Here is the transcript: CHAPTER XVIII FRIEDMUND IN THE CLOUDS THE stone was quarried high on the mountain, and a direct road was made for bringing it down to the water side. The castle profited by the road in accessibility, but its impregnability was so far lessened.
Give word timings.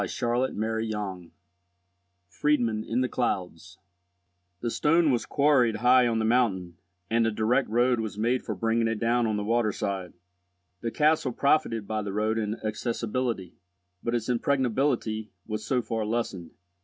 CHAPTER 0.03 0.47
XVIII 0.51 1.29
FRIEDMUND 2.29 2.85
IN 2.85 3.01
THE 3.01 3.07
CLOUDS 3.07 3.77
THE 4.59 4.71
stone 4.71 5.11
was 5.11 5.27
quarried 5.27 5.75
high 5.75 6.07
on 6.07 6.17
the 6.17 6.25
mountain, 6.25 6.77
and 7.11 7.27
a 7.27 7.31
direct 7.31 7.69
road 7.69 7.99
was 7.99 8.17
made 8.17 8.41
for 8.41 8.55
bringing 8.55 8.87
it 8.87 8.97
down 8.97 9.25
to 9.25 9.35
the 9.35 9.43
water 9.43 9.71
side. 9.71 10.13
The 10.81 10.89
castle 10.89 11.31
profited 11.33 11.87
by 11.87 12.01
the 12.01 12.13
road 12.13 12.39
in 12.39 12.59
accessibility, 12.65 13.57
but 14.01 14.15
its 14.15 14.27
impregnability 14.27 15.29
was 15.45 15.63
so 15.63 15.83
far 15.83 16.03
lessened. 16.03 16.49